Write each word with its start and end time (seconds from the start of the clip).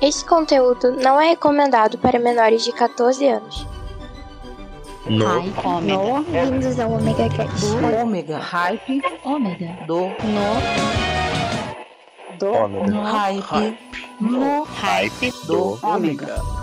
Esse 0.00 0.24
conteúdo 0.24 0.92
não 0.92 1.20
é 1.20 1.28
recomendado 1.28 1.98
para 1.98 2.18
menores 2.18 2.64
de 2.64 2.72
14 2.72 3.28
anos. 3.28 3.66
No. 5.06 5.26
Hype. 5.26 5.86
No. 5.86 6.22
Bem-vindos 6.22 6.80
ao 6.80 6.92
Omega 6.92 7.28
Cast. 7.28 7.66
Do 7.66 7.96
ômega. 7.96 8.38
Hype. 8.38 9.02
Ômega. 9.22 9.76
Do. 9.86 10.00
No. 10.06 10.16
Do. 12.38 12.50
Ômega. 12.50 12.90
No. 12.90 13.02
Hype. 13.02 13.78
No. 14.20 14.62
Hype 14.64 15.32
Do. 15.46 15.78
Ômega. 15.82 16.59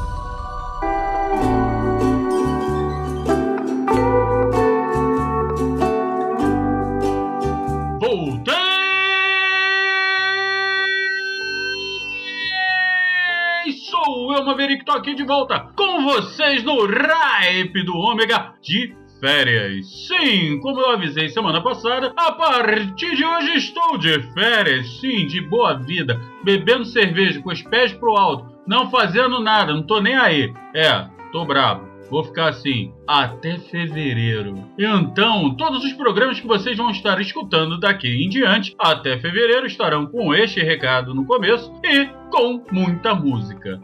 Maverick, 14.47 14.85
tô 14.85 14.93
aqui 14.93 15.13
de 15.13 15.25
volta 15.25 15.59
com 15.75 16.03
vocês 16.03 16.63
no 16.63 16.85
Ripe 16.85 17.83
do 17.83 17.97
Ômega 17.97 18.53
de 18.61 18.95
férias. 19.19 20.07
Sim, 20.07 20.57
como 20.61 20.79
eu 20.79 20.91
avisei 20.91 21.27
semana 21.27 21.61
passada, 21.61 22.13
a 22.15 22.31
partir 22.31 23.13
de 23.13 23.25
hoje 23.25 23.57
estou 23.57 23.97
de 23.97 24.21
férias, 24.31 24.87
sim, 25.01 25.27
de 25.27 25.41
boa 25.41 25.73
vida, 25.73 26.21
bebendo 26.45 26.85
cerveja 26.85 27.41
com 27.41 27.51
os 27.51 27.61
pés 27.61 27.91
pro 27.91 28.15
alto, 28.15 28.45
não 28.65 28.89
fazendo 28.89 29.41
nada, 29.41 29.73
não 29.73 29.83
tô 29.83 29.99
nem 29.99 30.15
aí. 30.15 30.53
É, 30.73 31.09
tô 31.33 31.43
bravo. 31.43 31.86
Vou 32.09 32.23
ficar 32.23 32.49
assim 32.49 32.93
até 33.05 33.57
fevereiro. 33.57 34.63
Então, 34.77 35.55
todos 35.55 35.83
os 35.83 35.93
programas 35.93 36.39
que 36.39 36.47
vocês 36.47 36.77
vão 36.77 36.89
estar 36.89 37.19
escutando 37.19 37.79
daqui 37.79 38.07
em 38.07 38.29
diante, 38.29 38.75
até 38.79 39.19
fevereiro, 39.19 39.67
estarão 39.67 40.05
com 40.05 40.33
este 40.33 40.61
recado 40.61 41.13
no 41.13 41.25
começo 41.25 41.71
e 41.83 42.05
com 42.29 42.63
muita 42.71 43.13
música. 43.13 43.79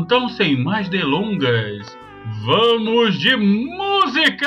Então, 0.00 0.28
sem 0.28 0.56
mais 0.62 0.88
delongas, 0.88 1.98
vamos 2.44 3.18
de 3.18 3.36
música! 3.36 4.46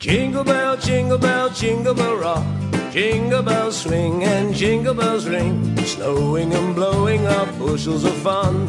Jingle 0.00 0.44
bell, 0.44 0.76
jingle 0.76 1.18
bell, 1.18 1.50
jingle 1.50 1.94
bell 1.94 2.18
rock. 2.20 2.77
Jingle 2.98 3.44
bells 3.44 3.80
swing 3.80 4.24
and 4.24 4.52
jingle 4.52 4.92
bells 4.92 5.28
ring. 5.28 5.76
Snowing 5.84 6.52
and 6.52 6.74
blowing 6.74 7.24
up 7.28 7.46
bushels 7.56 8.02
of 8.02 8.12
fun. 8.14 8.66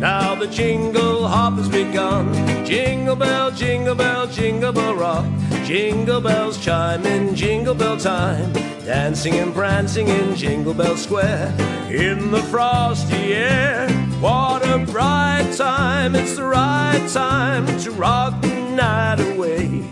Now 0.00 0.34
the 0.34 0.48
jingle 0.48 1.28
hop 1.28 1.54
has 1.54 1.68
begun. 1.68 2.34
Jingle 2.66 3.14
bell, 3.14 3.52
jingle 3.52 3.94
bell, 3.94 4.26
jingle 4.26 4.72
bell 4.72 4.96
rock. 4.96 5.24
Jingle 5.64 6.20
bells 6.20 6.58
chime 6.58 7.06
in 7.06 7.36
jingle 7.36 7.76
bell 7.76 7.96
time. 7.96 8.52
Dancing 8.84 9.34
and 9.34 9.54
prancing 9.54 10.08
in 10.08 10.34
Jingle 10.34 10.74
Bell 10.74 10.96
Square. 10.96 11.54
In 11.88 12.32
the 12.32 12.42
frosty 12.50 13.32
air. 13.32 13.88
What 14.18 14.66
a 14.68 14.78
bright 14.78 15.54
time. 15.56 16.16
It's 16.16 16.34
the 16.34 16.46
right 16.46 17.08
time 17.12 17.64
to 17.78 17.92
rock 17.92 18.42
the 18.42 18.48
night 18.74 19.20
away. 19.20 19.84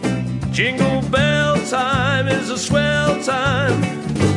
Jingle 0.50 1.08
time 1.70 2.26
is 2.26 2.50
a 2.50 2.58
swell 2.58 3.22
time 3.22 3.80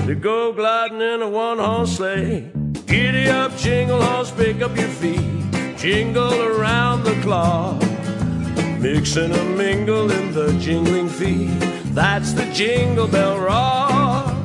to 0.06 0.14
go 0.14 0.53
gliding 0.53 1.02
in 1.02 1.20
a 1.23 1.28
one 1.28 1.58
horse 1.58 1.98
sleigh. 1.98 2.52
Giddy 2.86 3.28
up, 3.28 3.58
jingle 3.58 4.00
horse, 4.00 4.30
pick 4.30 4.62
up 4.62 4.78
your 4.78 4.88
feet, 4.88 5.20
jingle 5.75 6.44
around 6.44 7.03
the 7.03 7.20
clock. 7.23 7.81
Mix 8.80 9.16
and 9.16 9.34
a 9.34 9.44
mingle 9.45 10.12
in 10.12 10.31
the 10.31 10.53
jingling 10.59 11.09
feet. 11.09 11.59
That's 11.95 12.34
the 12.34 12.45
jingle 12.53 13.08
bell 13.08 13.40
rock. 13.40 14.42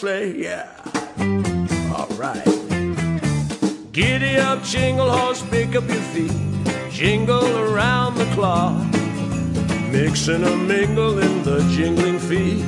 Sleigh, 0.00 0.34
yeah. 0.34 0.66
Alright. 1.92 2.46
Giddy 3.92 4.38
up, 4.38 4.62
jingle 4.62 5.10
horse, 5.10 5.42
pick 5.50 5.76
up 5.76 5.86
your 5.88 6.04
feet, 6.14 6.32
jingle 6.90 7.58
around 7.58 8.14
the 8.14 8.24
clock. 8.32 8.80
Mix 9.92 10.28
and 10.28 10.44
a 10.44 10.56
mingle 10.56 11.18
in 11.18 11.42
the 11.42 11.58
jingling 11.76 12.18
feet. 12.18 12.64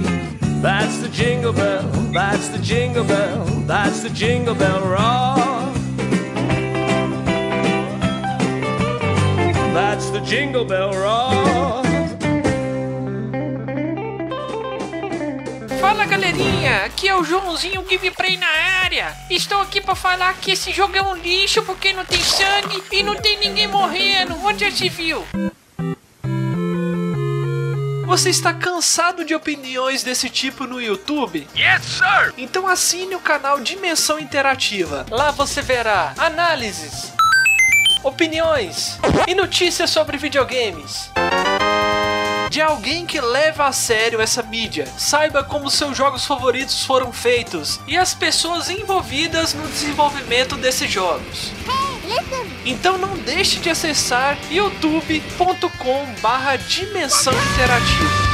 That's 0.61 0.99
the 0.99 1.09
jingle 1.09 1.55
bell, 1.55 1.89
that's 2.13 2.49
the 2.49 2.59
jingle 2.59 3.05
bell, 3.05 3.47
that's 3.67 4.03
the 4.03 4.11
jingle 4.11 4.55
bell 4.55 4.83
rock. 4.87 5.75
That's 9.73 10.11
the 10.11 10.21
jingle 10.21 10.67
bell 10.67 10.93
rock. 10.93 11.82
Fala 15.93 16.07
galerinha, 16.07 16.87
aqui 16.87 17.07
é 17.07 17.15
o 17.15 17.23
Joãozinho 17.23 17.83
Gameplay 17.83 18.39
na 18.39 18.47
área. 18.83 19.15
Estou 19.29 19.61
aqui 19.61 19.79
pra 19.79 19.95
falar 19.95 20.33
que 20.39 20.53
esse 20.53 20.73
jogo 20.73 20.97
é 20.97 21.03
um 21.03 21.15
lixo 21.15 21.63
porque 21.65 21.93
não 21.93 22.03
tem 22.03 22.19
sangue 22.19 22.83
e 22.91 23.03
não 23.03 23.15
tem 23.15 23.39
ninguém 23.39 23.67
morrendo. 23.67 24.35
Onde 24.43 24.65
já 24.65 24.75
se 24.75 24.89
viu? 24.89 25.23
Você 28.07 28.31
está 28.31 28.55
cansado 28.55 29.23
de 29.23 29.35
opiniões 29.35 30.03
desse 30.03 30.31
tipo 30.31 30.67
no 30.67 30.81
YouTube? 30.81 31.47
Yes, 31.55 31.83
sir! 31.83 32.33
Então 32.39 32.67
assine 32.67 33.15
o 33.15 33.21
canal 33.21 33.61
Dimensão 33.61 34.19
Interativa. 34.19 35.05
Lá 35.11 35.31
você 35.31 35.61
verá 35.61 36.15
análises, 36.17 37.13
opiniões 38.03 38.99
e 39.29 39.35
notícias 39.35 39.91
sobre 39.91 40.17
videogames. 40.17 41.11
De 42.53 42.61
alguém 42.61 43.07
que 43.07 43.19
leva 43.19 43.65
a 43.65 43.73
sério 43.73 44.21
essa 44.21 44.43
mídia, 44.43 44.87
saiba 44.99 45.43
como 45.43 45.71
seus 45.71 45.97
jogos 45.97 46.27
favoritos 46.27 46.85
foram 46.85 47.11
feitos 47.11 47.81
e 47.89 47.97
as 47.97 48.13
pessoas 48.13 48.69
envolvidas 48.69 49.55
no 49.55 49.67
desenvolvimento 49.69 50.55
desses 50.57 50.91
jogos. 50.91 51.51
Então 52.67 52.99
não 52.99 53.17
deixe 53.17 53.59
de 53.59 53.71
acessar 53.71 54.37
youtube.com 54.51 56.05
barra 56.21 56.57
Dimensão 56.57 57.33
Interativa. 57.33 58.32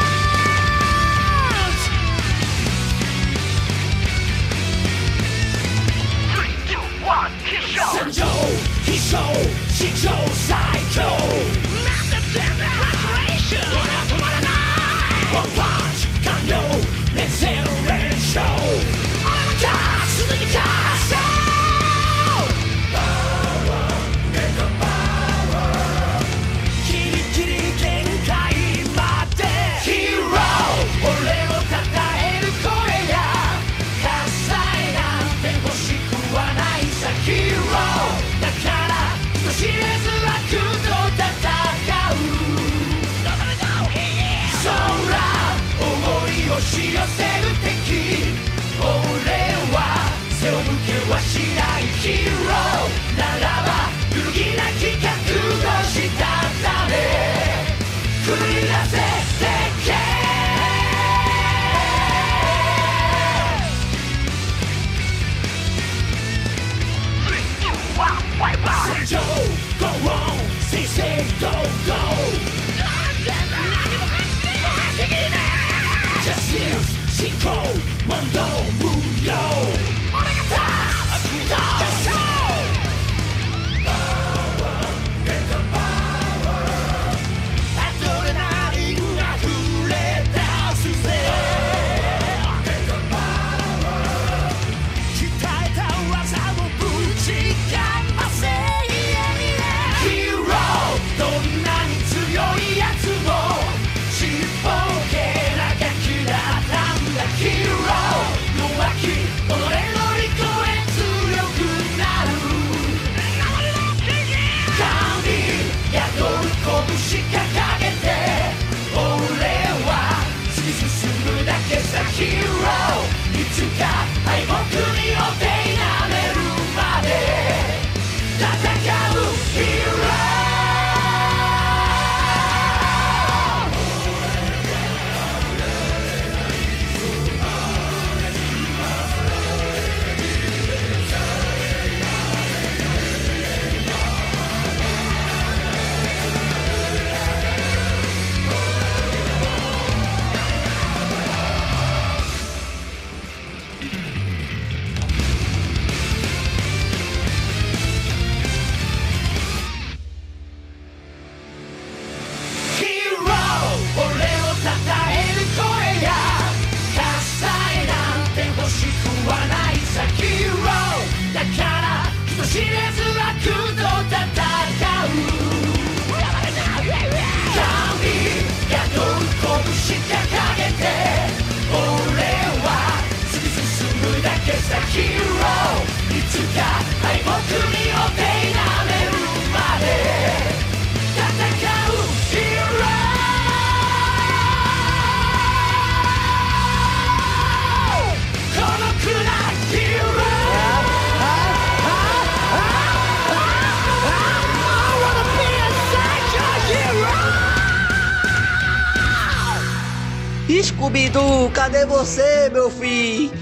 Você, 211.98 212.48
meu 212.52 212.70
filho? 212.70 213.32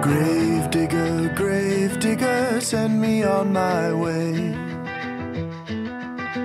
Grave 0.00 0.68
digger, 0.70 1.34
grave 1.34 1.98
digger, 1.98 2.60
send 2.60 3.00
me 3.00 3.24
on 3.24 3.52
my 3.52 3.92
way. 3.92 4.54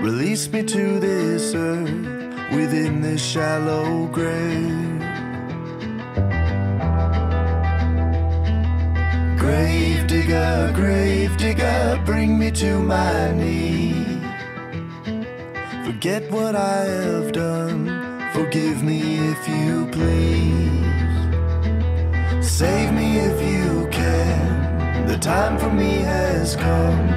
Release 0.01 0.47
me 0.51 0.63
to 0.63 0.99
this 0.99 1.53
earth 1.53 1.91
within 2.51 3.01
this 3.01 3.21
shallow 3.21 4.07
grave. 4.07 5.03
Grave 9.37 10.07
digger, 10.07 10.71
grave 10.73 11.37
digger, 11.37 12.01
bring 12.05 12.39
me 12.39 12.49
to 12.49 12.79
my 12.79 13.31
knees. 13.33 14.18
Forget 15.99 16.31
what 16.31 16.55
I 16.55 16.85
have 16.85 17.33
done, 17.33 17.85
forgive 18.31 18.81
me 18.81 19.17
if 19.17 19.49
you 19.49 19.85
please. 19.91 20.87
Save 22.41 22.93
me 22.93 23.17
if 23.17 23.41
you 23.41 23.85
can, 23.91 25.07
the 25.07 25.17
time 25.17 25.57
for 25.57 25.69
me 25.69 25.97
has 25.97 26.55
come. 26.55 27.09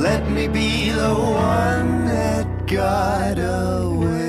Let 0.00 0.30
me 0.30 0.46
be 0.46 0.90
the 0.90 1.12
one 1.12 2.04
that 2.04 2.46
got 2.68 3.36
away. 3.36 4.23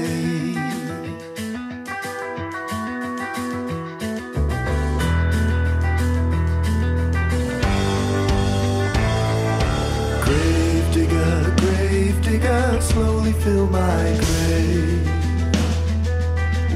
Fill 13.45 13.67
my 13.67 14.05
grave. 14.25 15.07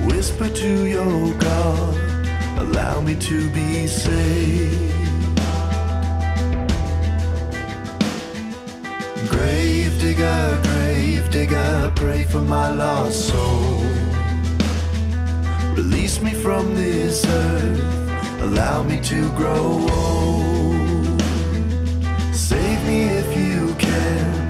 Whisper 0.06 0.50
to 0.50 0.86
your 0.86 1.34
God, 1.40 1.96
allow 2.60 3.02
me 3.02 3.16
to 3.16 3.50
be 3.50 3.88
saved. 3.88 4.94
Grave 9.34 10.00
digger, 10.00 10.60
grave 10.70 11.28
digger, 11.32 11.92
pray 11.96 12.24
for 12.26 12.42
my 12.42 12.70
lost 12.70 13.30
soul. 13.30 13.82
Release 15.76 16.22
me 16.22 16.34
from 16.36 16.76
this 16.76 17.26
earth, 17.26 17.82
allow 18.44 18.84
me 18.84 19.02
to 19.12 19.20
grow 19.40 19.88
old. 19.90 21.22
Save 22.32 22.80
me 22.86 23.00
if 23.22 23.30
you 23.36 23.74
can, 23.80 24.49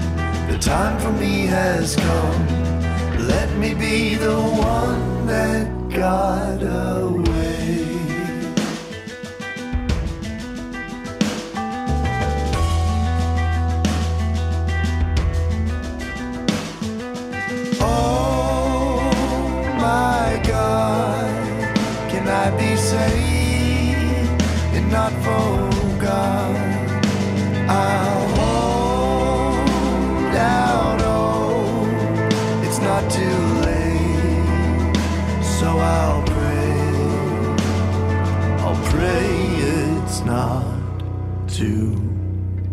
time 0.60 1.00
for 1.00 1.10
me 1.12 1.46
has 1.46 1.96
come. 1.96 2.46
Let 3.26 3.50
me 3.56 3.72
be 3.72 4.14
the 4.16 4.36
one 4.36 5.26
that 5.26 5.88
got 5.88 6.62
away. 6.62 7.86
Oh 17.80 19.00
my 19.78 20.42
God, 20.46 22.10
can 22.10 22.28
I 22.28 22.50
be 22.58 22.76
saved 22.76 24.42
and 24.76 24.92
not 24.92 25.12
forgot? 25.24 25.59
Not 40.30 40.64
too 41.48 41.90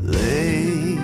late. 0.03 0.99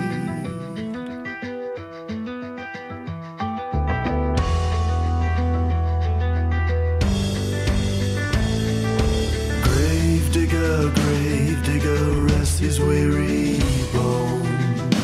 Grave 9.64 10.32
digger, 10.32 10.90
grave 11.00 11.64
digger, 11.64 12.04
rest 12.28 12.60
his 12.60 12.78
weary 12.78 13.58
bones. 13.92 14.94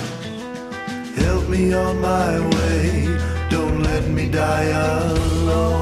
Help 1.17 1.49
me 1.49 1.73
on 1.73 2.01
my 2.01 2.39
way, 2.55 3.19
don't 3.49 3.83
let 3.83 4.05
me 4.09 4.29
die 4.29 4.71
alone. 4.89 5.80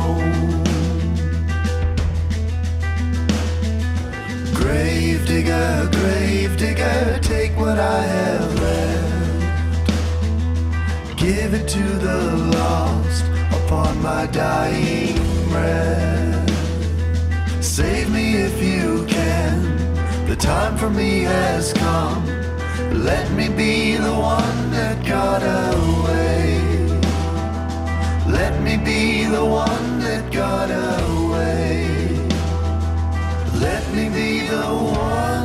Digger, 5.58 5.88
grave 5.92 6.56
digger, 6.56 7.18
take 7.20 7.56
what 7.56 7.78
I 7.78 8.02
have 8.02 8.60
left. 8.60 9.88
Give 11.16 11.54
it 11.54 11.68
to 11.68 11.82
the 12.06 12.36
lost 12.56 13.24
upon 13.58 14.00
my 14.02 14.26
dying 14.26 15.16
breath. 15.50 16.50
Save 17.62 18.10
me 18.12 18.36
if 18.36 18.62
you 18.62 19.04
can. 19.06 19.76
The 20.26 20.36
time 20.36 20.76
for 20.76 20.90
me 20.90 21.22
has 21.22 21.72
come. 21.72 22.24
Let 22.92 23.30
me 23.32 23.48
be 23.48 23.96
the 23.96 24.14
one 24.14 24.70
that 24.70 25.04
got 25.04 25.42
away. 25.42 26.60
Let 28.30 28.60
me 28.62 28.76
be 28.76 29.24
the 29.24 29.44
one 29.44 30.00
that 30.00 30.30
got 30.32 30.70
away. 30.70 31.86
Let 33.60 33.82
me 33.94 34.08
be 34.08 34.46
the 34.46 34.66
one 34.66 35.37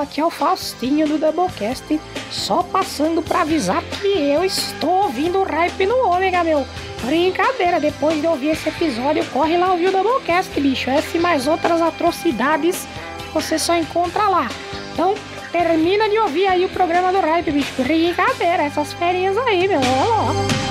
aqui, 0.00 0.20
é 0.20 0.24
o 0.24 0.30
Faustinho 0.30 1.06
do 1.06 1.18
Doublecast, 1.18 2.00
só 2.30 2.62
passando 2.62 3.22
pra 3.22 3.42
avisar 3.42 3.82
que 3.82 4.06
eu 4.06 4.44
estou 4.44 5.04
ouvindo 5.04 5.38
o 5.38 5.44
hype 5.44 5.86
no 5.86 6.08
Ômega, 6.08 6.44
meu. 6.44 6.66
Brincadeira, 7.04 7.78
depois 7.78 8.20
de 8.20 8.26
ouvir 8.26 8.50
esse 8.50 8.68
episódio, 8.68 9.24
corre 9.26 9.56
lá 9.56 9.72
ouvir 9.72 9.88
o 9.88 9.92
Doublecast, 9.92 10.60
bicho. 10.60 10.90
Essa 10.90 11.16
e 11.16 11.20
mais 11.20 11.46
outras 11.46 11.80
atrocidades 11.80 12.86
você 13.32 13.58
só 13.58 13.74
encontra 13.74 14.28
lá. 14.28 14.48
Então, 14.92 15.14
termina 15.52 16.08
de 16.08 16.18
ouvir 16.18 16.46
aí 16.46 16.64
o 16.64 16.68
programa 16.68 17.12
do 17.12 17.20
hype, 17.20 17.50
bicho. 17.50 17.82
Brincadeira, 17.82 18.64
essas 18.64 18.92
ferinhas 18.92 19.36
aí, 19.38 19.68
meu. 19.68 19.80
Ó, 19.80 20.32
ó. 20.32 20.67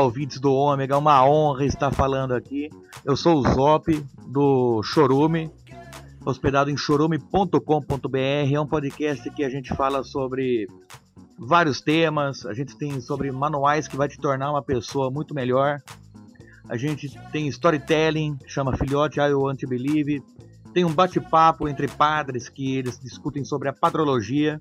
Ouvintes 0.00 0.38
do 0.38 0.52
Ômega, 0.52 0.96
uma 0.96 1.24
honra 1.28 1.64
estar 1.64 1.90
falando 1.90 2.32
aqui. 2.32 2.70
Eu 3.04 3.16
sou 3.16 3.38
o 3.38 3.42
Zop, 3.52 4.06
do 4.26 4.82
Chorume, 4.82 5.50
hospedado 6.24 6.70
em 6.70 6.76
chorume.com.br. 6.76 8.18
É 8.52 8.60
um 8.60 8.66
podcast 8.66 9.28
que 9.30 9.42
a 9.42 9.50
gente 9.50 9.74
fala 9.74 10.04
sobre 10.04 10.68
vários 11.36 11.80
temas, 11.80 12.46
a 12.46 12.54
gente 12.54 12.76
tem 12.76 13.00
sobre 13.00 13.32
manuais 13.32 13.88
que 13.88 13.96
vai 13.96 14.08
te 14.08 14.18
tornar 14.18 14.50
uma 14.50 14.62
pessoa 14.62 15.10
muito 15.10 15.34
melhor. 15.34 15.82
A 16.68 16.76
gente 16.76 17.10
tem 17.32 17.48
storytelling, 17.48 18.38
chama 18.46 18.76
Filhote 18.76 19.18
I 19.18 19.32
Want 19.32 19.60
to 19.60 19.68
Believe. 19.68 20.22
Tem 20.72 20.84
um 20.84 20.92
bate-papo 20.92 21.68
entre 21.68 21.88
padres 21.88 22.48
que 22.48 22.76
eles 22.76 23.00
discutem 23.00 23.44
sobre 23.44 23.68
a 23.68 23.72
padrologia. 23.72 24.60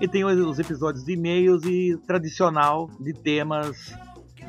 E 0.00 0.06
tem 0.08 0.24
os 0.24 0.58
episódios 0.58 1.04
de 1.04 1.12
e-mails 1.12 1.64
e 1.64 1.96
tradicional 2.06 2.90
de 3.00 3.14
temas 3.14 3.94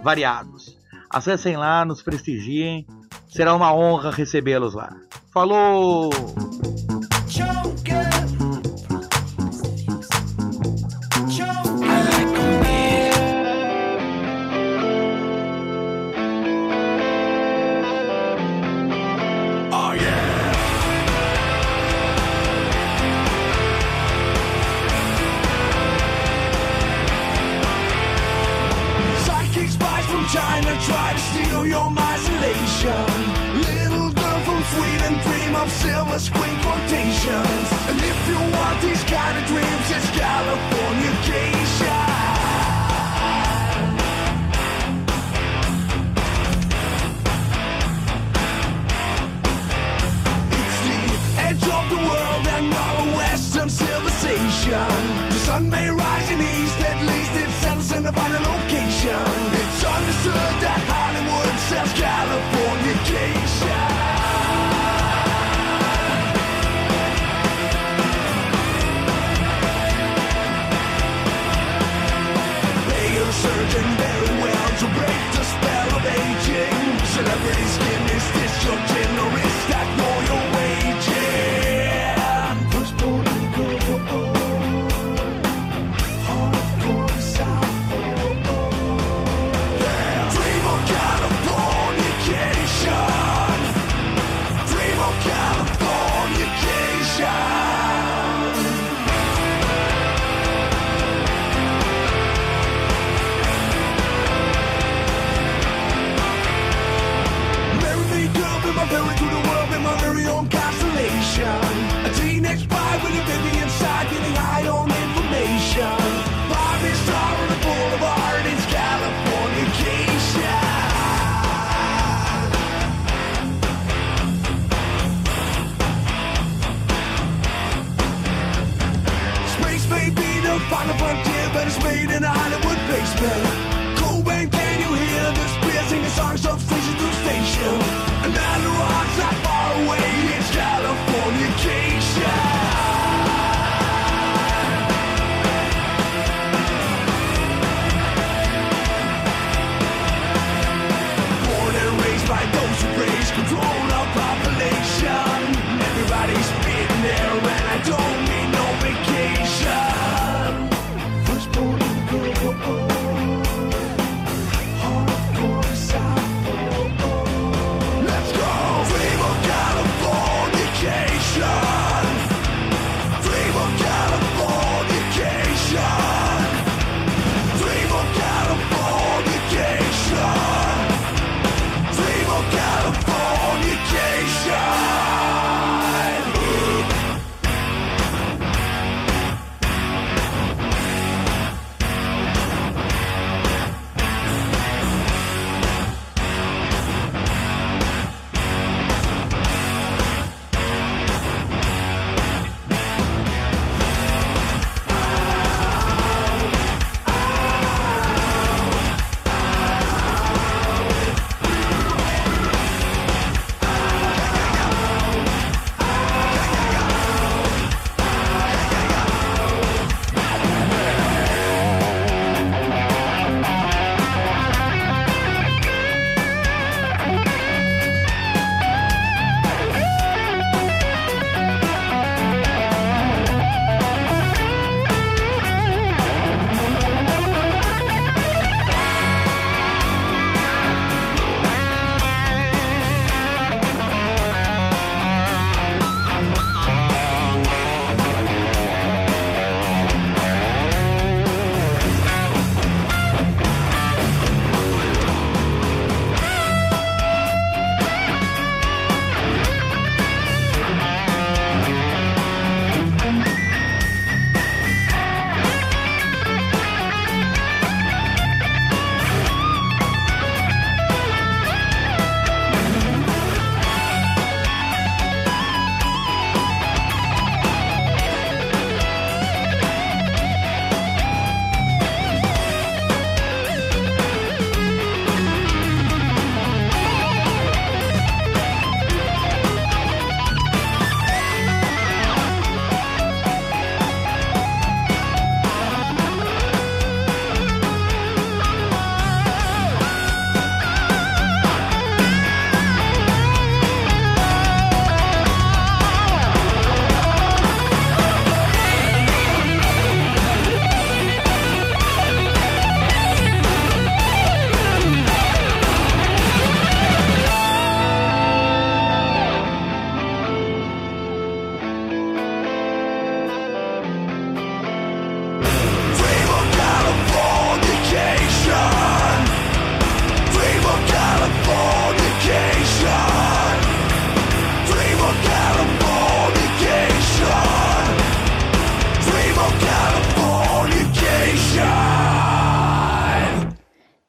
variados. 0.04 0.78
Acessem 1.10 1.56
lá, 1.58 1.86
nos 1.86 2.02
prestigiem. 2.02 2.86
Será 3.28 3.54
uma 3.54 3.74
honra 3.74 4.12
recebê-los 4.12 4.74
lá. 4.74 4.96
Falou! 5.32 6.10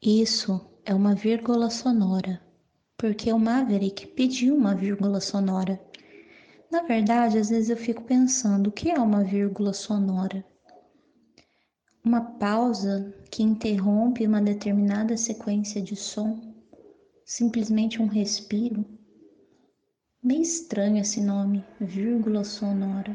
Isso 0.09 0.59
é 0.87 0.94
uma 0.94 1.14
vírgula 1.14 1.68
sonora, 1.68 2.40
porque 2.97 3.31
o 3.31 3.38
Maverick 3.38 4.07
pediu 4.07 4.57
uma 4.57 4.75
vírgula 4.75 5.21
sonora. 5.21 5.79
Na 6.71 6.83
verdade, 6.83 7.37
às 7.37 7.51
vezes 7.51 7.68
eu 7.68 7.77
fico 7.77 8.03
pensando, 8.05 8.68
o 8.68 8.73
que 8.73 8.90
é 8.90 8.99
uma 8.99 9.23
vírgula 9.23 9.75
sonora? 9.75 10.42
Uma 12.03 12.23
pausa 12.23 13.14
que 13.31 13.42
interrompe 13.42 14.27
uma 14.27 14.40
determinada 14.40 15.14
sequência 15.14 15.83
de 15.83 15.94
som? 15.94 16.40
Simplesmente 17.23 18.01
um 18.01 18.07
respiro? 18.07 18.87
Meio 20.23 20.40
estranho 20.40 21.03
esse 21.03 21.21
nome, 21.21 21.62
vírgula 21.79 22.44
sonora. 22.44 23.14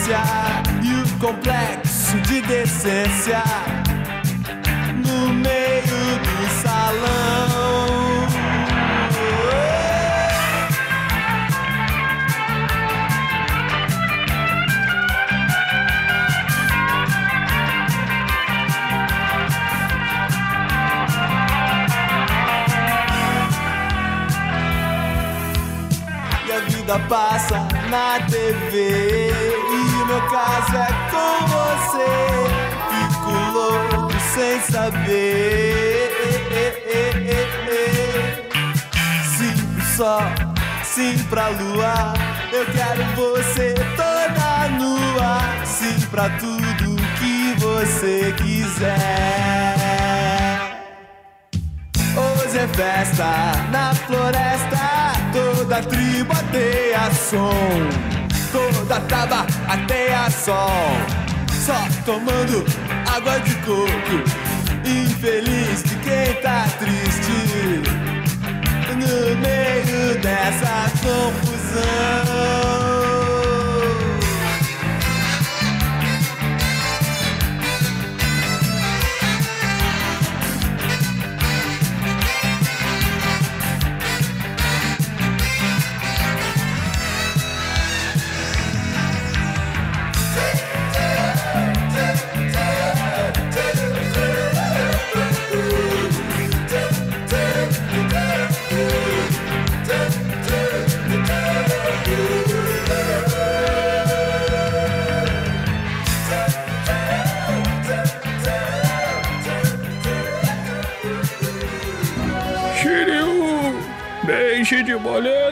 inocência 0.00 0.20
E 0.82 0.94
o 0.94 1.18
complexo 1.18 2.18
de 2.20 2.40
decência 2.42 3.42
No 4.96 5.32
meio 5.32 6.18
do 6.18 6.62
salão. 6.62 8.28
E 26.46 26.52
a 26.52 26.58
vida 26.60 26.98
passa 27.08 27.68
na 27.90 28.20
TV 28.26 29.09
saber. 34.60 36.10
Sim 39.36 39.80
sol, 39.96 40.22
sim 40.84 41.18
pra 41.28 41.48
lua. 41.48 42.14
Eu 42.52 42.66
quero 42.66 43.04
você 43.16 43.74
toda 43.96 44.68
nua. 44.78 45.64
Sim 45.64 46.00
pra 46.10 46.28
tudo 46.30 46.96
que 47.18 47.54
você 47.58 48.34
quiser. 48.36 49.80
Hoje 52.16 52.58
é 52.58 52.68
festa 52.68 53.52
na 53.70 53.94
floresta, 53.94 55.12
toda 55.32 55.80
tribo 55.82 56.32
ateia 56.32 57.08
som, 57.14 57.52
toda 58.50 59.00
taba 59.02 59.46
ateia 59.68 60.28
sol, 60.28 60.90
só 61.64 61.86
tomando 62.04 62.64
água 63.14 63.38
de 63.40 63.54
coco, 63.56 64.24
infeliz 64.90 65.82
de 65.84 65.96
quem 65.96 66.34
tá 66.42 66.66
triste, 66.78 67.82
no 68.96 69.36
meio 69.36 70.18
dessa 70.20 70.90
confusão. 71.02 72.99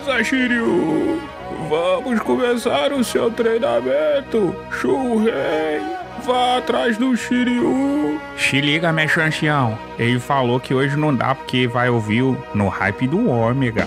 Moleza, 0.09 0.25
Shiryu! 0.25 1.21
Vamos 1.69 2.21
começar 2.21 2.93
o 2.93 3.05
seu 3.05 3.31
treinamento! 3.31 4.57
Shurrei! 4.71 5.81
Vá 6.25 6.59
atrás 6.59 6.97
do 6.97 7.15
Shiryu! 7.17 8.19
Se 8.37 8.61
liga, 8.61 8.93
mestre 8.93 9.23
ancião. 9.23 9.79
Ele 9.99 10.19
falou 10.19 10.59
que 10.59 10.75
hoje 10.75 10.97
não 10.97 11.15
dá 11.15 11.35
porque 11.35 11.67
vai 11.67 11.91
ouvir 11.91 12.23
no 12.55 12.69
hype 12.69 13.07
do 13.07 13.29
Ômega. 13.29 13.87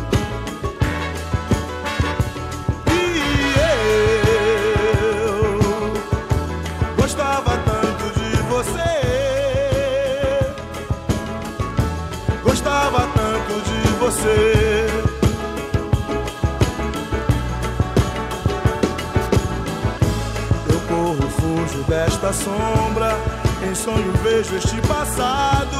Você. 14.11 14.87
Eu 20.69 20.79
corro, 20.87 21.29
fujo 21.29 21.83
desta 21.83 22.33
sombra. 22.33 23.17
Em 23.63 23.73
sonho 23.73 24.11
vejo 24.23 24.55
este 24.55 24.81
passado. 24.81 25.77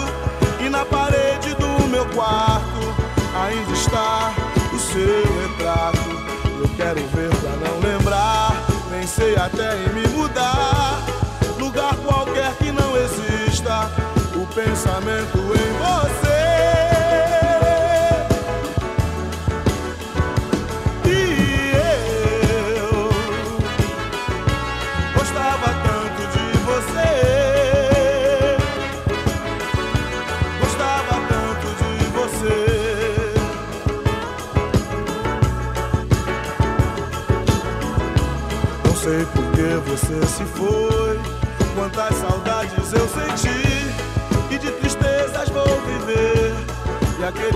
E 0.60 0.70
na 0.70 0.86
parede 0.86 1.54
do 1.56 1.88
meu 1.90 2.06
quarto 2.10 2.96
ainda 3.36 3.72
está 3.74 4.34
o 4.74 4.80
seu 4.80 5.24
retrato. 5.42 6.22
Eu 6.60 6.70
quero 6.78 7.02
ver 7.08 7.30
pra 7.38 7.70
não 7.70 7.80
lembrar. 7.80 8.54
Nem 8.92 9.02
Pensei 9.02 9.36
até 9.36 9.76
em 9.84 9.94
me 9.94 10.08
mudar, 10.10 10.81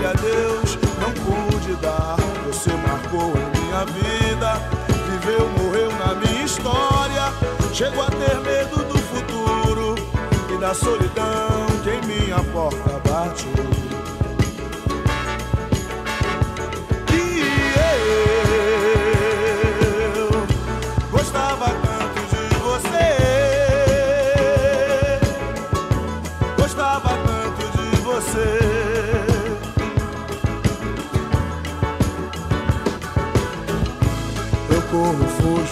Aquele 0.06 0.30
adeus 0.30 0.78
não 1.00 1.12
pude 1.24 1.74
dar. 1.76 2.16
Você 2.46 2.70
marcou 2.70 3.32
em 3.36 3.60
minha 3.60 3.84
vida. 3.86 4.54
Viveu, 5.10 5.48
morreu 5.58 5.90
na 5.98 6.14
minha 6.14 6.44
história. 6.44 7.32
Chego 7.72 8.02
a 8.02 8.10
ter 8.10 8.36
medo 8.40 8.84
do 8.84 8.98
futuro. 8.98 9.94
E 10.54 10.58
da 10.58 10.72
solidão 10.74 11.66
que 11.82 11.90
em 11.90 12.06
minha 12.06 12.42
porta 12.52 12.75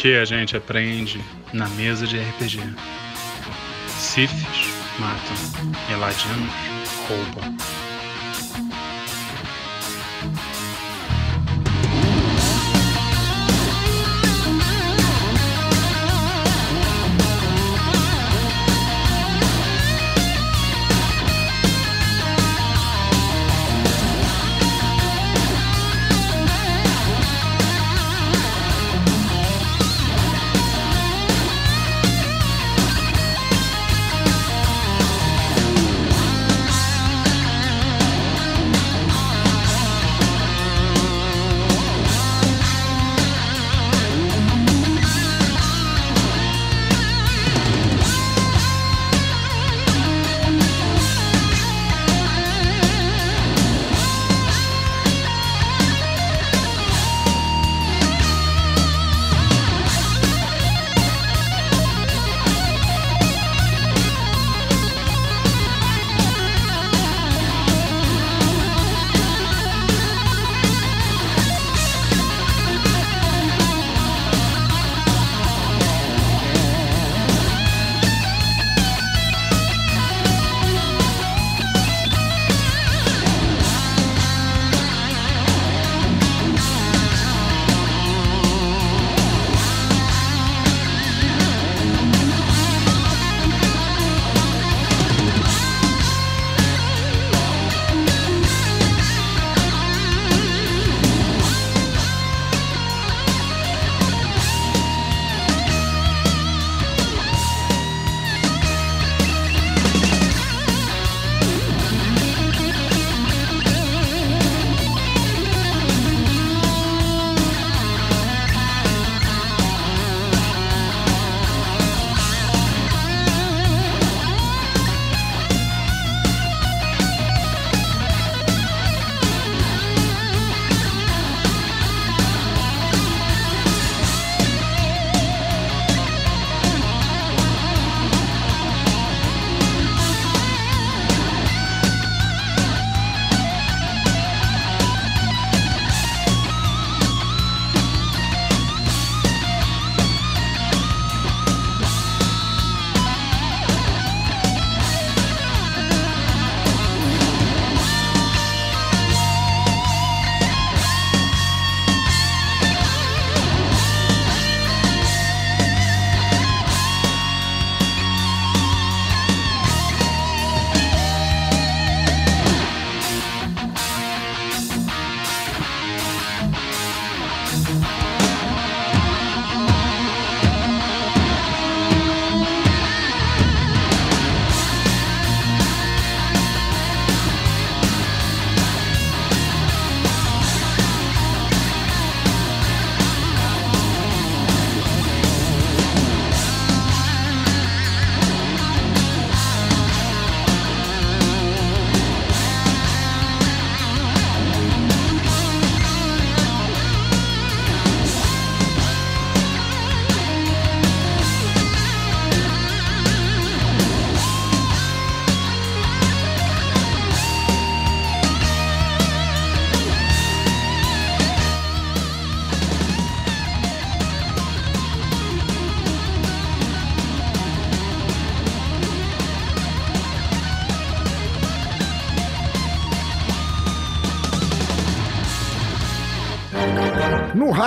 Que 0.00 0.16
a 0.16 0.24
gente 0.24 0.56
aprende 0.56 1.22
na 1.52 1.68
mesa 1.68 2.06
de 2.06 2.18
RPG? 2.18 2.58
Sifis 3.86 4.72
matam, 4.98 5.36
Eladinos 5.92 6.54
roubam. 7.06 7.69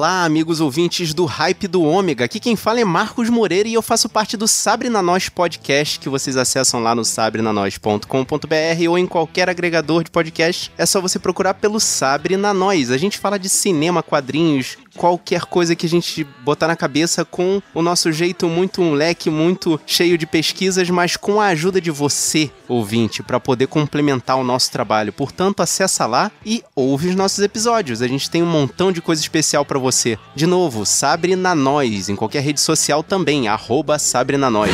Olá, 0.00 0.24
amigos 0.24 0.62
ouvintes 0.62 1.12
do 1.12 1.26
Hype 1.26 1.68
do 1.68 1.82
Ômega. 1.82 2.24
Aqui 2.24 2.40
quem 2.40 2.56
fala 2.56 2.80
é 2.80 2.84
Marcos 2.86 3.28
Moreira 3.28 3.68
e 3.68 3.74
eu 3.74 3.82
faço 3.82 4.08
parte 4.08 4.34
do 4.34 4.48
Sabre 4.48 4.88
na 4.88 5.02
Nós 5.02 5.28
Podcast, 5.28 6.00
que 6.00 6.08
vocês 6.08 6.38
acessam 6.38 6.80
lá 6.80 6.94
no 6.94 7.04
sabrenanois.com.br 7.04 8.88
ou 8.88 8.96
em 8.96 9.06
qualquer 9.06 9.50
agregador 9.50 10.02
de 10.02 10.10
podcast. 10.10 10.72
É 10.78 10.86
só 10.86 11.02
você 11.02 11.18
procurar 11.18 11.52
pelo 11.52 11.78
Sabre 11.78 12.38
na 12.38 12.54
Nós. 12.54 12.90
A 12.90 12.96
gente 12.96 13.18
fala 13.18 13.38
de 13.38 13.50
cinema, 13.50 14.02
quadrinhos, 14.02 14.78
qualquer 15.00 15.46
coisa 15.46 15.74
que 15.74 15.86
a 15.86 15.88
gente 15.88 16.24
botar 16.44 16.68
na 16.68 16.76
cabeça 16.76 17.24
com 17.24 17.62
o 17.74 17.80
nosso 17.80 18.12
jeito 18.12 18.46
muito 18.50 18.82
um 18.82 18.92
leque, 18.92 19.30
muito 19.30 19.80
cheio 19.86 20.18
de 20.18 20.26
pesquisas, 20.26 20.90
mas 20.90 21.16
com 21.16 21.40
a 21.40 21.46
ajuda 21.46 21.80
de 21.80 21.90
você, 21.90 22.50
ouvinte, 22.68 23.22
para 23.22 23.40
poder 23.40 23.66
complementar 23.66 24.36
o 24.36 24.44
nosso 24.44 24.70
trabalho. 24.70 25.10
Portanto, 25.10 25.62
acessa 25.62 26.04
lá 26.04 26.30
e 26.44 26.62
ouve 26.76 27.08
os 27.08 27.14
nossos 27.14 27.38
episódios. 27.38 28.02
A 28.02 28.06
gente 28.06 28.28
tem 28.28 28.42
um 28.42 28.46
montão 28.46 28.92
de 28.92 29.00
coisa 29.00 29.22
especial 29.22 29.64
para 29.64 29.78
você. 29.78 30.18
De 30.34 30.46
novo, 30.46 30.84
Sabre 30.84 31.34
na 31.34 31.54
Nós, 31.54 32.10
em 32.10 32.16
qualquer 32.16 32.42
rede 32.42 32.60
social 32.60 33.02
também, 33.02 33.48
arroba 33.48 33.98
Sabre 33.98 34.36
na 34.36 34.50
Nós. 34.50 34.70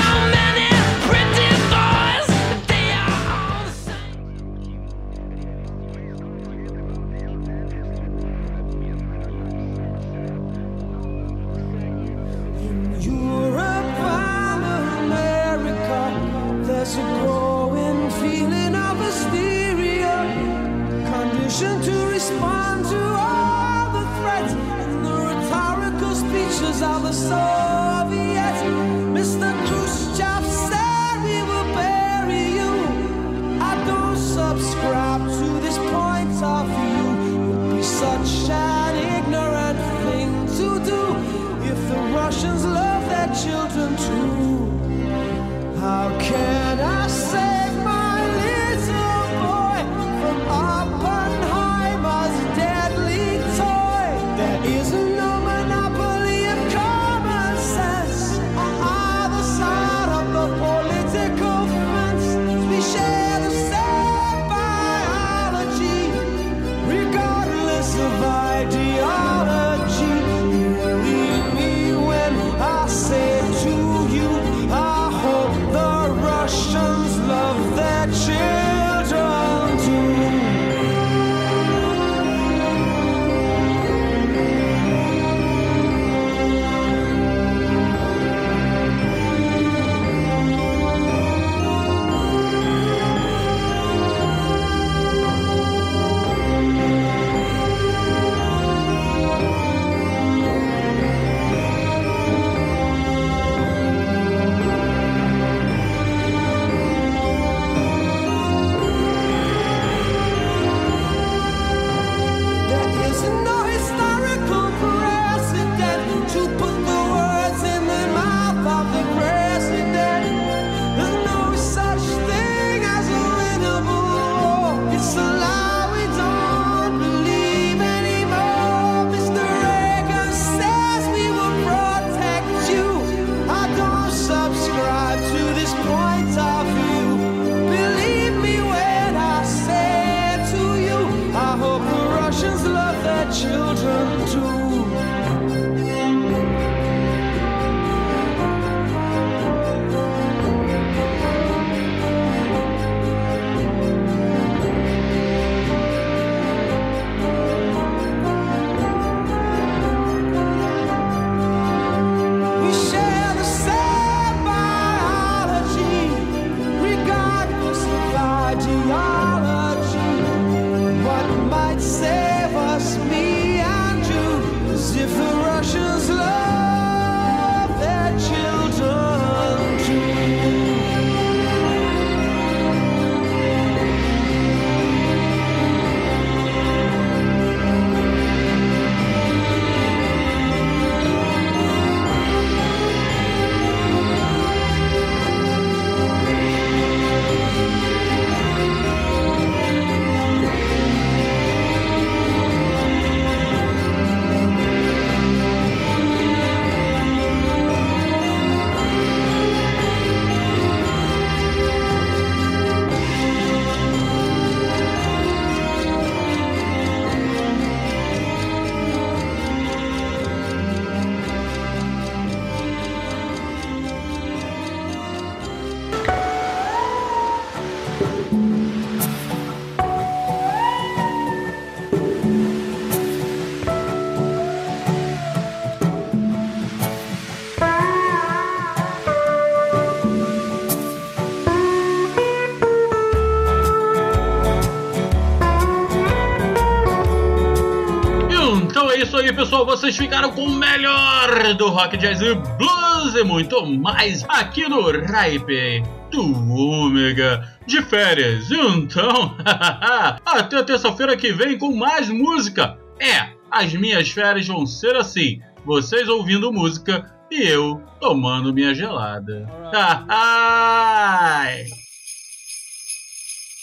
Vocês 249.77 249.95
ficaram 249.95 250.33
com 250.33 250.45
o 250.45 250.51
melhor 250.51 251.53
do 251.53 251.69
rock, 251.69 251.99
jazz 251.99 252.19
e 252.23 252.35
blues 252.35 253.15
e 253.15 253.23
muito 253.23 253.67
mais 253.67 254.25
aqui 254.27 254.67
no 254.67 254.91
Ripe 254.91 255.83
do 256.11 256.51
Ômega 256.51 257.47
de 257.67 257.83
férias. 257.83 258.51
Então, 258.51 259.37
até 260.25 260.63
terça-feira 260.63 261.15
que 261.15 261.31
vem 261.31 261.59
com 261.59 261.77
mais 261.77 262.09
música. 262.09 262.79
É, 262.99 263.35
as 263.51 263.75
minhas 263.75 264.09
férias 264.09 264.47
vão 264.47 264.67
ser 264.67 264.97
assim: 264.97 265.43
vocês 265.63 266.09
ouvindo 266.09 266.51
música 266.51 267.15
e 267.31 267.47
eu 267.47 267.83
tomando 268.01 268.55
minha 268.55 268.75
gelada. 268.75 269.47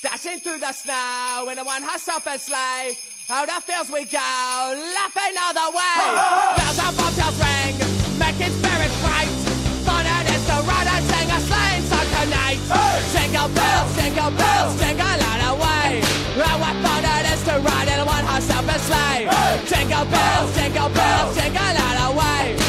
Dashing 0.03 0.41
through 0.41 0.59
the 0.59 0.69
snow 0.73 1.49
in 1.49 1.57
a 1.57 1.63
one 1.63 1.81
horse 1.81 2.07
open 2.11 2.37
sleigh. 2.37 3.12
Out 3.33 3.47
the 3.47 3.59
fields 3.65 3.89
we 3.89 4.05
go, 4.05 4.19
laughing 4.93 5.33
all 5.41 5.57
the 5.57 5.69
way. 5.73 6.05
Bells 6.53 6.77
on 6.77 6.93
bobtails 6.93 7.33
ring, 7.41 7.73
making 8.21 8.53
spirits 8.53 8.93
bright. 9.01 9.33
Fun 9.81 10.05
it 10.05 10.37
is 10.37 10.45
to 10.45 10.61
ride 10.61 10.85
and 10.85 11.03
sing 11.09 11.29
a 11.33 11.39
sleighing 11.41 11.81
song 11.89 12.07
tonight. 12.13 12.61
Jingle 13.09 13.49
bells, 13.57 13.89
jingle 13.97 14.29
bells, 14.37 14.77
jingle 14.77 15.17
all 15.17 15.39
the 15.41 15.53
way. 15.65 16.05
Oh, 16.45 16.57
what 16.61 16.77
fun 16.85 17.03
it 17.09 17.25
is 17.33 17.41
to 17.49 17.57
ride 17.57 17.89
in 17.89 18.05
one 18.05 18.23
horse 18.23 18.51
open 18.53 18.79
sleigh. 18.85 19.25
Jingle 19.65 20.05
bells, 20.13 20.53
jingle 20.53 20.89
bells, 20.89 21.33
jingle 21.33 21.73
all 21.73 22.13
the 22.13 22.19
way. 22.19 22.62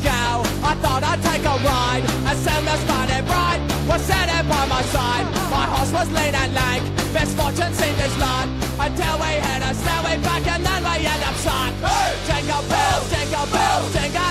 Ago, 0.00 0.42
I 0.62 0.74
thought 0.82 1.02
I'd 1.02 1.22
take 1.22 1.44
a 1.44 1.56
ride. 1.66 2.04
As 2.30 2.38
soon 2.38 2.64
as 2.66 2.80
and 3.14 3.26
right, 3.28 3.60
was 3.88 4.02
sitting 4.02 4.46
by 4.48 4.64
my 4.66 4.82
side. 4.94 5.26
My 5.50 5.66
horse 5.66 5.92
was 5.92 6.08
lean 6.12 6.34
and 6.34 6.54
lank, 6.54 6.82
misfortune 7.12 7.72
seemed 7.74 7.98
his 7.98 8.16
lot. 8.18 8.46
Until 8.78 9.14
we 9.18 9.30
hit 9.46 9.62
a 9.62 9.72
snowy 9.74 10.16
back 10.22 10.44
and 10.46 10.62
then 10.66 10.80
we 10.86 11.06
end 11.06 11.22
up 11.28 11.36
stuck. 11.42 11.72
Jingle 12.26 12.62
bells, 12.70 13.04
jingle 13.10 13.46
bells, 13.50 13.92
jingle 13.94 14.27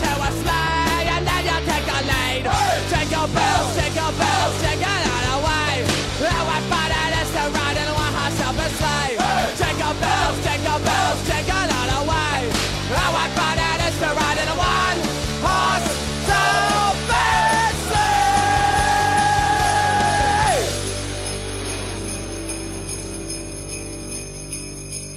And 0.00 1.26
then 1.26 1.44
you 1.44 1.58
take 1.68 1.88
a 1.88 2.00
lead. 2.10 2.46
Is 2.46 2.92
is. 2.92 3.72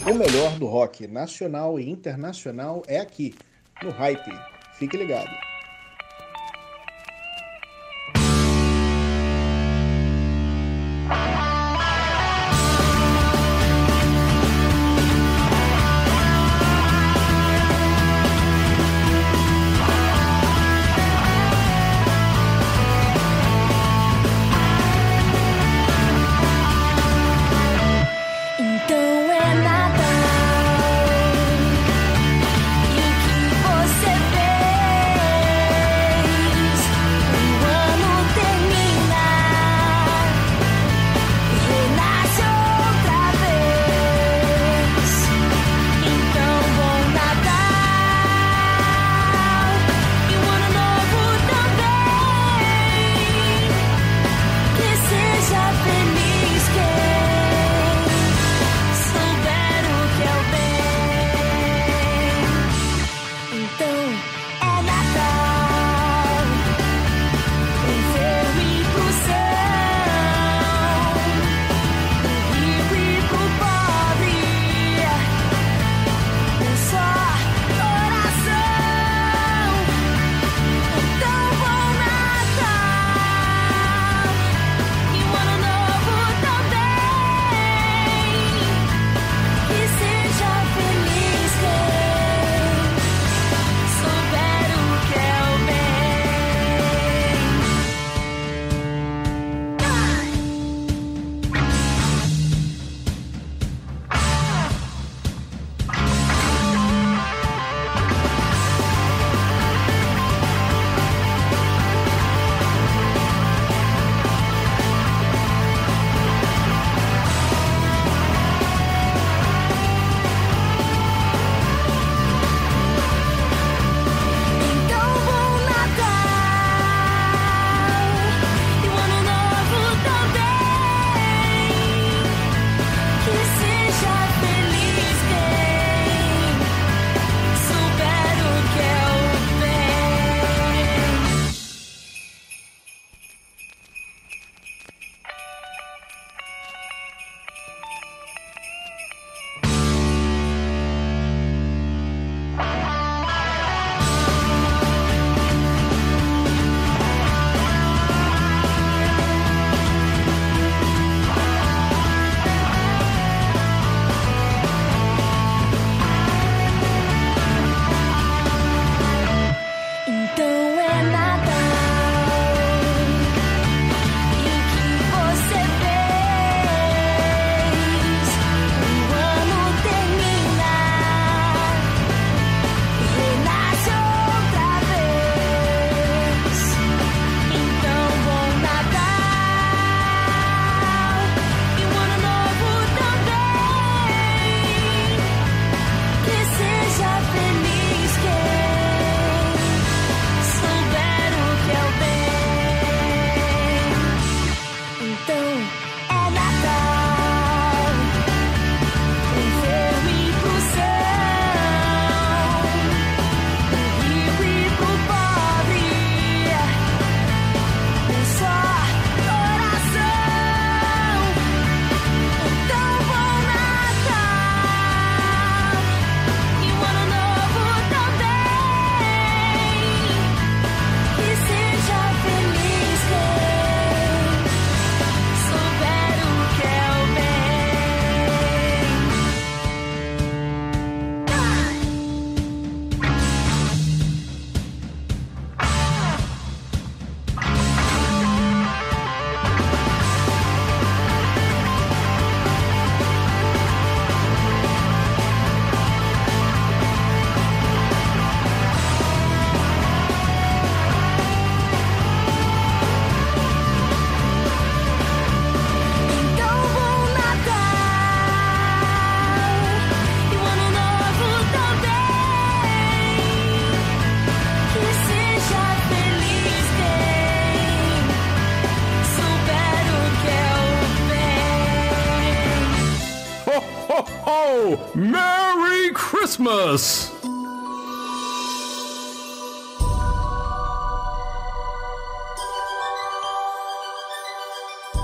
O 0.07 0.13
melhor 0.13 0.51
do 0.59 0.67
rock 0.67 1.07
nacional 1.07 1.79
e 1.79 1.89
internacional 1.89 2.83
é 2.87 2.99
aqui, 2.99 3.33
no 3.81 3.89
Hype. 3.89 4.54
Fique 4.77 4.97
ligado. 4.97 5.29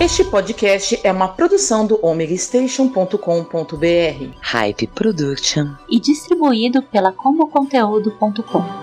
Este 0.02 0.24
podcast 0.24 1.00
é 1.04 1.12
uma 1.12 1.28
produção 1.28 1.86
do 1.86 2.04
omegastation.com.br. 2.04 4.36
Hype 4.42 4.88
Production. 4.88 5.76
E 5.88 6.00
distribuído 6.00 6.82
pela 6.82 7.12
comoconteúdo.com. 7.12 8.81